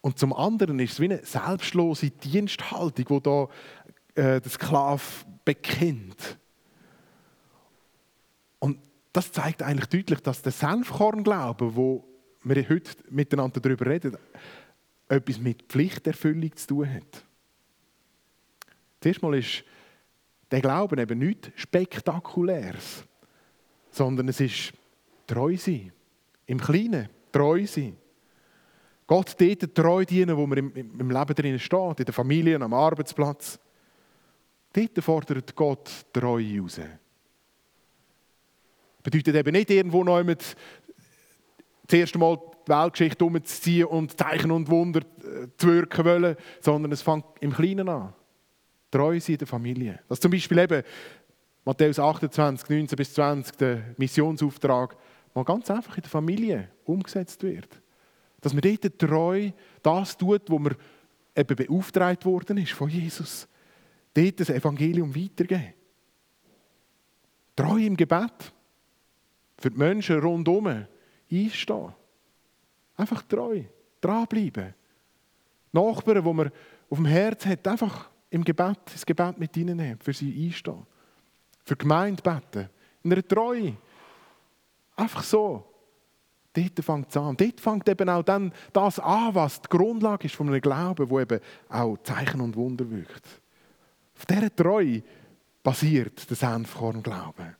[0.00, 3.48] Und zum anderen ist es wie eine selbstlose Diensthaltung, die da
[4.14, 5.02] äh, der Sklave
[5.44, 6.38] bekennt.
[9.12, 12.04] Das zeigt eigentlich deutlich, dass der Senfkornglauben, wo
[12.44, 14.16] wir heute miteinander darüber reden,
[15.08, 17.24] etwas mit Pflichterfüllung zu tun hat.
[19.00, 19.64] Zuerst mal ist
[20.50, 23.04] der Glauben eben nichts Spektakuläres,
[23.90, 24.72] sondern es ist
[25.26, 25.92] treu sein.
[26.46, 27.96] Im Kleinen treu sein.
[29.06, 32.72] Gott dort treu dienen, wo man im, im Leben drin steht, in der Familie, am
[32.72, 33.58] Arbeitsplatz.
[34.72, 36.80] Dort fordert Gott Treue raus.
[39.02, 40.56] Bedeutet eben nicht irgendwo noch mit
[41.86, 46.92] das erste Mal die Weltgeschichte umzuziehen und Zeichen und Wunder äh, zu wirken wollen, sondern
[46.92, 48.12] es fängt im Kleinen an.
[48.90, 50.00] Treu sein in der Familie.
[50.08, 50.82] Dass zum Beispiel eben
[51.64, 54.96] Matthäus 28, 19 bis 20, der Missionsauftrag,
[55.34, 57.68] mal ganz einfach in der Familie umgesetzt wird.
[58.40, 59.50] Dass man dort treu
[59.82, 60.74] das tut, wo man
[61.36, 63.46] eben beauftragt worden ist von Jesus.
[64.14, 65.74] dort das Evangelium weitergeben.
[67.54, 68.52] Treu im Gebet.
[69.60, 70.86] Für die Menschen rundherum
[71.30, 71.92] einstehen.
[72.96, 73.62] Einfach treu.
[74.00, 74.74] Dranbleiben.
[75.72, 76.50] Nachbarn, die man
[76.88, 80.86] auf dem Herz hat, einfach im Gebet, das Gebet mit reinnehmen, für sie einstehen.
[81.64, 82.68] Für die Gemeinde beten.
[83.02, 83.76] In einer Treue.
[84.96, 85.66] Einfach so.
[86.52, 87.36] Dort fängt es an.
[87.36, 91.20] Dort fängt eben auch dann das an, was die Grundlage ist von einem Glauben, wo
[91.20, 93.40] eben auch Zeichen und Wunder wirkt.
[94.16, 95.02] Auf dieser Treue
[95.62, 97.56] basiert der Senfkorn-Glaube.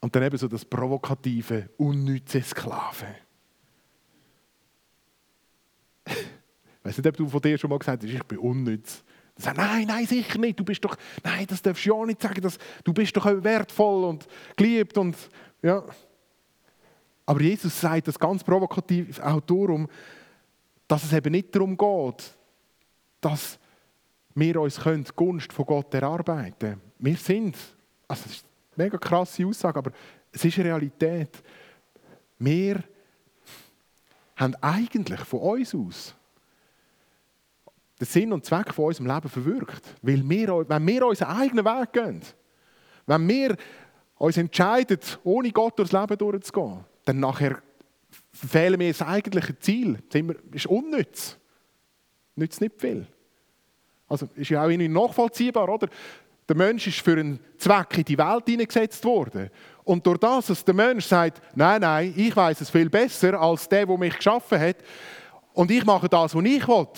[0.00, 3.14] Und dann eben so das provokative, unnütze Sklave.
[6.06, 6.16] ich
[6.82, 9.04] weiß nicht, ob du von dir schon mal gesagt hast, ich bin unnütz.
[9.36, 10.58] Sagt, nein, nein, sicher nicht.
[10.58, 12.40] Du bist doch, nein, das darfst du ja nicht sagen.
[12.40, 15.16] Das, du bist doch wertvoll und geliebt und
[15.62, 15.82] ja.
[17.26, 19.88] Aber Jesus sagt das ganz provokativ auch darum,
[20.88, 22.34] dass es eben nicht darum geht,
[23.20, 23.58] dass
[24.34, 26.80] wir uns die Gunst von Gott erarbeiten können.
[26.98, 27.56] Wir sind,
[28.08, 28.49] also das ist
[28.80, 29.92] mega krasse Aussage, aber
[30.32, 31.42] es ist Realität.
[32.38, 32.82] Wir
[34.36, 36.14] haben eigentlich von uns aus
[38.00, 39.82] den Sinn und Zweck von unserem Leben verwirkt.
[40.00, 42.22] Weil wir, wenn wir unseren eigenen Weg gehen,
[43.06, 43.56] wenn wir
[44.16, 47.62] uns entscheiden, ohne Gott durchs Leben durchzugehen, dann nachher
[48.32, 49.98] verfehlen wir das eigentliche Ziel.
[50.08, 51.36] Das ist unnütz.
[52.36, 53.06] Nützt nicht viel.
[54.08, 55.88] Also ist ja auch irgendwie nachvollziehbar, oder?
[56.50, 59.50] Der Mensch ist für einen Zweck in die Welt hineingesetzt worden.
[59.84, 63.68] Und durch das, dass der Mensch sagt, nein, nein, ich weiß es viel besser als
[63.68, 64.78] der, der mich geschaffen hat,
[65.52, 66.88] und ich mache das, was ich will,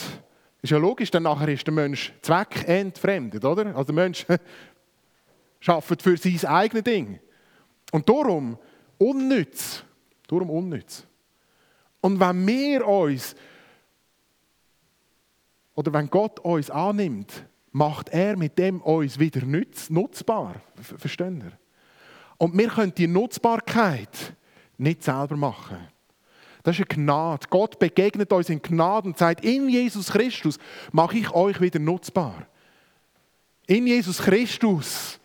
[0.63, 3.67] ist ja logisch, denn nachher ist der Mensch zweckentfremdet, oder?
[3.77, 4.25] Also der Mensch
[5.61, 7.21] schafft für sein eigenes Ding.
[7.91, 8.57] Und darum
[8.97, 9.85] unnütz.
[10.29, 11.07] Darum unnütz.
[12.01, 13.37] Und wenn wir uns,
[15.75, 20.57] oder wenn Gott uns annimmt, macht er mit dem uns wieder nütz, nutzbar.
[20.99, 21.53] Verstehen ihr?
[22.39, 24.35] Und wir können die Nutzbarkeit
[24.79, 25.79] nicht selber machen.
[26.63, 27.47] Das ist eine Gnade.
[27.51, 30.59] Gott begegnet uns in Gnade und sagt, in Jesus Christus
[30.93, 32.47] mache ich euch wieder nutzbar.
[33.67, 35.19] In Jesus Christus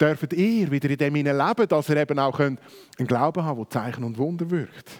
[0.00, 2.58] dürft ihr wieder in dem leben, dass ihr eben auch einen
[2.98, 4.90] Glauben haben könnt, der Zeichen und Wunder wirkt.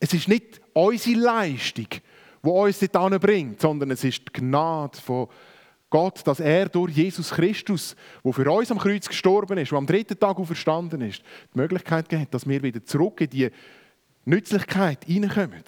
[0.00, 1.88] Es ist nicht unsere Leistung,
[2.42, 5.28] die uns dort bringt, sondern es ist die Gnade von
[5.90, 9.86] Gott, dass er durch Jesus Christus, der für uns am Kreuz gestorben ist, der am
[9.86, 11.22] dritten Tag auferstanden ist,
[11.54, 13.50] die Möglichkeit gibt, dass wir wieder zurück in die
[14.24, 15.64] Nützlichkeit hineinkommen.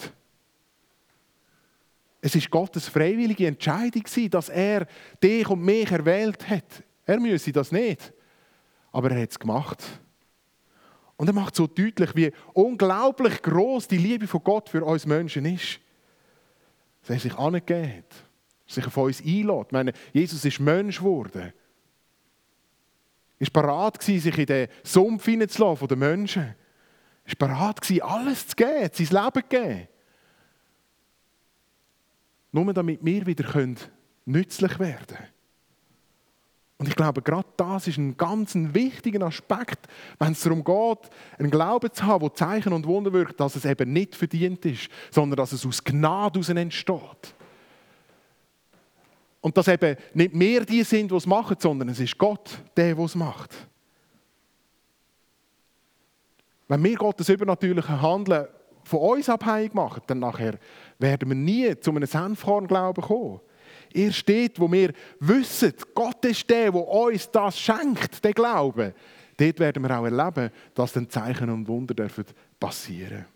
[2.21, 4.87] Es ist Gottes freiwillige Entscheidung, dass er
[5.23, 6.85] dich und mich erwählt hat.
[7.07, 8.13] Er müsse das nicht.
[8.93, 9.83] Aber er hat es gemacht.
[11.17, 15.47] Und er macht so deutlich, wie unglaublich groß die Liebe von Gott für uns Menschen
[15.47, 15.81] ist.
[17.01, 18.25] Dass er sich angegeben hat,
[18.67, 19.67] sich auf uns einlädt.
[19.67, 21.53] Ich meine, Jesus ist Mensch geworden.
[23.39, 26.55] Er war bereit, sich in den Sumpf hineinzulassen von den Menschen
[27.39, 29.89] war bereit, alles zu geben, sein Leben zu geben.
[32.53, 33.75] Nur damit wir wieder
[34.25, 35.40] nützlich werden können.
[36.81, 39.87] Und ich glaube, gerade das ist ein ganz wichtiger Aspekt,
[40.19, 43.67] wenn es darum geht, einen Glauben zu haben, der Zeichen und Wunder wirkt, dass es
[43.67, 47.35] eben nicht verdient ist, sondern dass es aus Gnade heraus entsteht.
[49.43, 52.95] Und dass eben nicht mehr die sind, die es machen, sondern es ist Gott, der,
[52.95, 53.55] der es macht.
[56.67, 58.47] Wenn wir Gottes übernatürliche Handeln
[58.85, 60.55] von uns abhängig machen, dann nachher
[60.99, 63.41] werden wir nie zu einem Senfkornglauben kommen.
[63.93, 68.93] Erst dort, wo wir wissen, Gott ist der, der uns das schenkt, den Glauben,
[69.37, 72.25] dort werden wir auch erleben, dass dann Zeichen und Wunder dürfen
[72.59, 73.27] passieren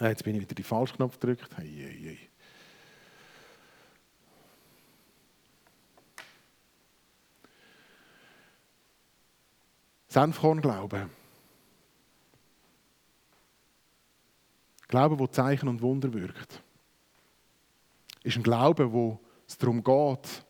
[0.00, 1.50] Jetzt bin ich wieder den falschen Knopf gedrückt.
[1.56, 2.18] Hey, hey, hey.
[10.08, 11.10] Senfkorn-Glauben.
[14.86, 16.62] Glaube, wo Zeichen und Wunder wirkt.
[18.28, 20.44] Ist ein Glaube, wo es darum geht,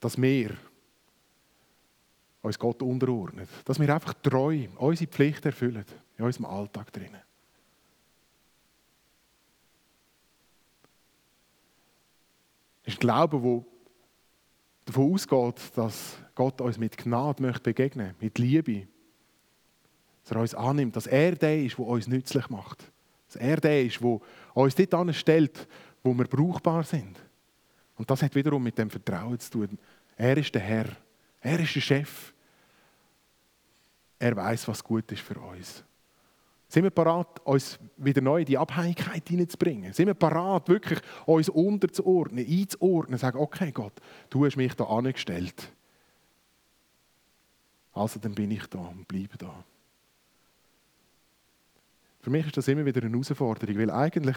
[0.00, 0.56] dass wir
[2.42, 3.46] uns Gott unterordnen.
[3.64, 5.84] Dass wir einfach treu unsere Pflicht erfüllen
[6.18, 7.20] in unserem Alltag drinnen.
[12.82, 13.64] Ist ein Glaube, wo
[14.84, 18.88] davon ausgeht, dass Gott uns mit Gnade möchte begegnen mit Liebe.
[20.24, 22.90] Dass er uns annimmt, dass er der ist, der uns nützlich macht.
[23.28, 24.20] Dass er der ist, der
[24.54, 25.68] uns dort anstellt,
[26.02, 27.18] wo wir brauchbar sind.
[27.96, 29.78] Und das hat wiederum mit dem Vertrauen zu tun.
[30.16, 30.86] Er ist der Herr.
[31.40, 32.32] Er ist der Chef.
[34.18, 35.84] Er weiß, was gut ist für uns.
[36.68, 39.92] Sind wir parat, uns wieder neu in die Abhängigkeit hineinzubringen?
[39.92, 43.94] Sind wir parat, wirklich uns unterzuordnen, einzuordnen, sagen, okay Gott,
[44.28, 45.72] du hast mich da angestellt.
[47.92, 49.64] Also dann bin ich da und bleibe da.
[52.20, 54.36] Für mich ist das immer wieder eine Herausforderung, weil eigentlich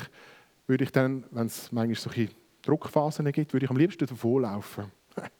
[0.68, 2.30] würde ich dann, wenn es manchmal solche
[2.62, 4.92] Druckphasen gibt, würde ich am liebsten davonlaufen.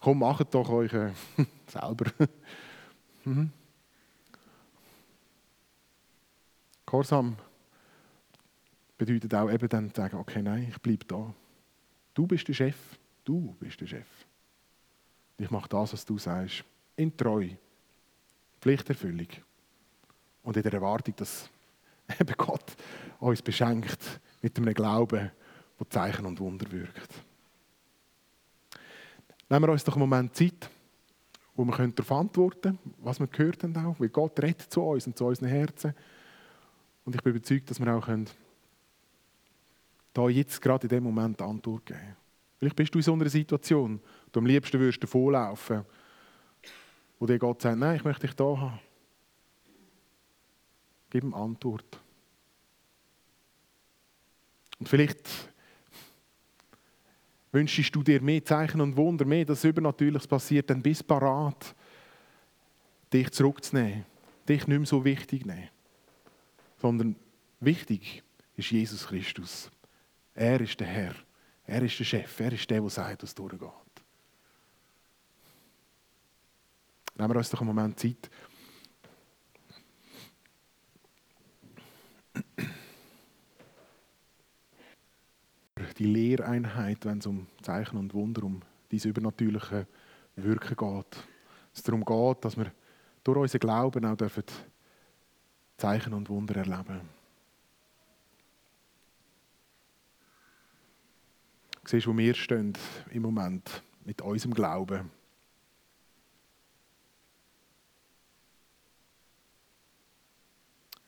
[0.00, 1.12] Komm, macht doch euch äh,
[1.66, 2.10] selber.
[3.24, 3.50] mhm.
[6.86, 7.36] Gehorsam
[8.98, 11.32] bedeutet auch eben dann zu sagen, okay, nein, ich bleibe da.
[12.12, 12.76] Du bist der Chef.
[13.24, 14.06] Du bist der Chef.
[15.38, 16.64] Ich mache das, was du sagst.
[16.96, 17.48] In Treu.
[18.60, 19.28] Pflichterfüllung.
[20.42, 21.48] Und in der Erwartung, dass
[22.20, 22.76] eben Gott
[23.18, 25.30] uns beschenkt mit einem Glauben,
[25.78, 27.14] der Zeichen und Wunder wirkt.
[29.48, 30.70] Nehmen wir uns doch einen Moment Zeit,
[31.54, 35.06] wo wir darauf antworten können, was wir gehört haben auch, weil Gott redet zu uns
[35.06, 35.94] und zu unseren Herzen.
[37.04, 38.28] Und ich bin überzeugt, dass wir auch können,
[40.12, 42.16] da jetzt gerade in dem Moment Antwort geben können.
[42.58, 44.00] Vielleicht bist du in so einer Situation,
[44.32, 45.84] du am liebsten würdest davonlaufen,
[47.18, 48.78] wo dir Gott sagt, nein, ich möchte dich da haben.
[51.10, 52.00] Gib ihm Antwort.
[54.78, 55.28] Und vielleicht
[57.52, 61.74] wünschst du dir mehr Zeichen und Wunder, mehr, dass Übernatürliches passiert, dann bist du parat,
[63.12, 64.06] dich zurückzunehmen,
[64.48, 65.68] dich nicht mehr so wichtig nehmen
[66.80, 67.16] sondern
[67.60, 68.22] wichtig
[68.56, 69.70] ist Jesus Christus.
[70.34, 71.14] Er ist der Herr,
[71.66, 73.70] er ist der Chef, er ist der, der sagt, was durchgeht.
[77.16, 78.30] Nehmen wir uns doch einen Moment Zeit.
[85.98, 89.86] Die Lehreinheit, wenn es um Zeichen und Wunder, um diese übernatürliche
[90.36, 91.24] Wirken geht.
[91.74, 92.72] Es darum geht, dass wir
[93.22, 94.44] durch unseren Glauben auch dürfen
[95.76, 97.00] Zeichen und Wunder erleben.
[101.84, 102.74] Du siehst, wo wir stehen
[103.10, 105.10] im Moment mit unserem Glauben.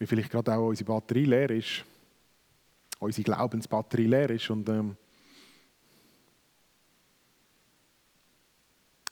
[0.03, 1.85] Wie vielleicht gerade auch unsere Batterie leer ist,
[2.99, 4.97] unsere Glaubensbatterie leer ist und ähm,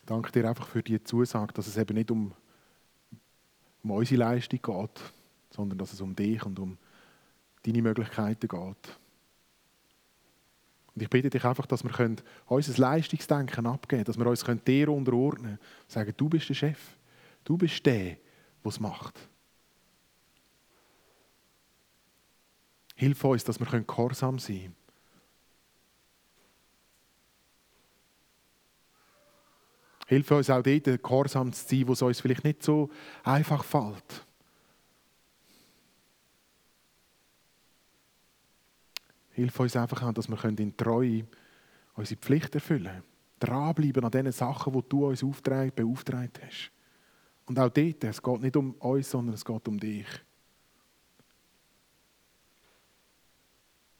[0.04, 2.32] danke dir einfach für die Zusage, dass es eben nicht um,
[3.84, 5.00] um unsere Leistung geht,
[5.50, 6.76] sondern dass es um dich und um
[7.62, 8.98] deine Möglichkeiten geht.
[10.92, 14.88] Und ich bitte dich einfach, dass wir unser Leistungsdenken abgeben können, dass wir uns dir
[14.88, 15.58] unterordnen können.
[15.86, 16.80] Sagen, du bist der Chef.
[17.44, 18.18] Du bist der, der
[18.64, 19.29] es macht.
[23.00, 24.76] Hilf uns, dass wir gehorsam sein können.
[30.06, 32.90] Hilf uns auch dort, gehorsam zu sein, wo es uns vielleicht nicht so
[33.24, 34.26] einfach fällt.
[39.30, 41.24] Hilf uns einfach auch, dass wir in Treue
[41.94, 43.04] unsere Pflicht erfüllen können.
[43.38, 45.24] Dranbleiben an den Sachen, die du uns
[45.74, 46.70] beauftragt hast.
[47.46, 50.06] Und auch dort, es geht nicht um uns, sondern es geht um dich.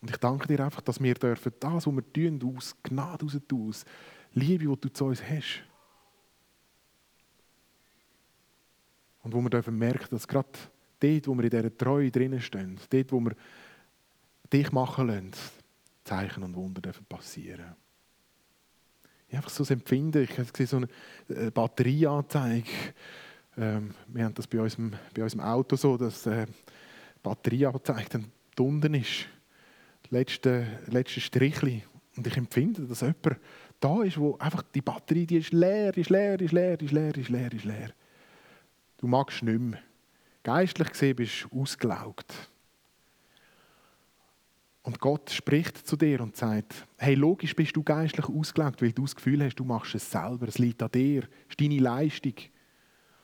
[0.00, 3.38] Und ich danke dir einfach, dass wir dürfen das, was wir tun, aus Gnade raus
[3.46, 3.84] tun, aus
[4.32, 5.62] Liebe, die du zu uns hast.
[9.22, 10.48] Und wo wir dürfen merken, dass gerade
[11.00, 13.36] dort, wo wir in dieser Treue drinnen stehen, dort, wo wir
[14.50, 15.32] dich machen lassen,
[16.04, 17.76] Zeichen und Wunder dürfen passieren.
[19.28, 20.88] Ich einfach so das Empfinden, ich habe so eine
[21.28, 22.70] äh, Batterieanzeige.
[23.56, 26.52] Ähm, wir haben das bei unserem, bei unserem Auto so, dass äh, die
[27.22, 29.26] Batterieanzeige dann unten ist.
[30.11, 31.85] Letzte, letzte Strichli.
[32.16, 33.38] Und ich empfinde, dass jemand
[33.79, 37.16] da ist, wo einfach die Batterie, die ist leer, ist leer, ist leer, ist leer,
[37.16, 37.90] ist leer, ist leer.
[38.99, 39.81] Du magst nicht mehr.
[40.42, 42.51] Geistlich gesehen bist du ausgelaugt.
[44.83, 49.03] Und Gott spricht zu dir und sagt, hey, logisch bist du geistlich ausgelegt, weil du
[49.03, 52.35] das Gefühl hast, du machst es selber, es liegt an dir, es ist deine Leistung.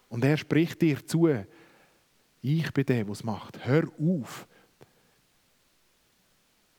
[0.09, 1.29] Und er spricht dir zu,
[2.43, 3.67] ich bin der, der es macht.
[3.67, 4.47] Hör auf,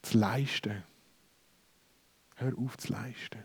[0.09, 0.83] zu leisten.
[2.35, 3.43] Hör auf zu leisten.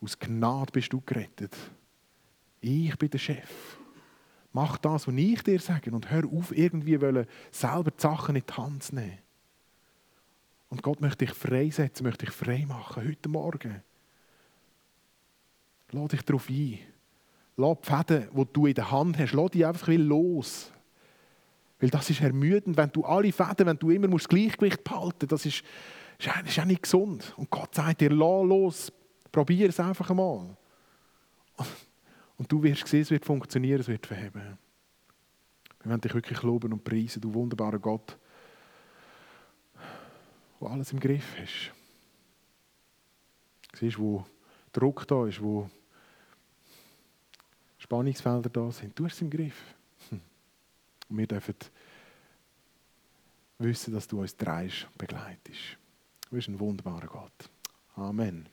[0.00, 1.56] Aus Gnade bist du gerettet.
[2.60, 3.78] Ich bin der Chef.
[4.52, 6.98] Mach das, was ich dir sage und hör auf, irgendwie
[7.50, 9.18] selber die Sachen in die Hand zu nehmen.
[10.68, 13.82] Und Gott möchte dich freisetzen, möchte dich frei machen, heute Morgen.
[15.92, 16.78] Lass dich darauf ein.
[17.56, 20.72] Lass die Fäden, die du in der Hand hast, lass die einfach los.
[21.78, 25.32] Weil das ist ermüdend, wenn du alle Fäden, wenn du immer das Gleichgewicht behalten musst,
[25.32, 25.62] das ist,
[26.18, 27.34] das ist auch nicht gesund.
[27.36, 28.92] Und Gott sagt dir, lass los,
[29.30, 30.56] probier es einfach einmal.
[32.38, 34.58] Und du wirst sehen, es wird funktionieren, es wird verheben.
[35.82, 38.18] Wir wollen dich wirklich loben und preisen, du wunderbarer Gott,
[40.58, 41.72] wo alles im Griff ist.
[43.78, 44.24] Siehst, wo
[44.72, 45.70] Druck da ist, wo
[47.78, 48.98] Spannungsfelder da sind.
[48.98, 49.75] Du hast es im Griff.
[51.08, 51.54] Und wir dürfen
[53.58, 55.76] wissen, dass du uns dreist und begleitest.
[56.28, 57.50] Du bist ein wunderbarer Gott.
[57.94, 58.48] Amen.